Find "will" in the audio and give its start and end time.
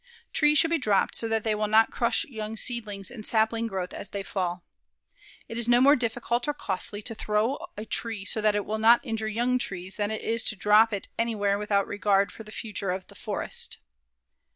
1.53-1.67, 8.65-8.79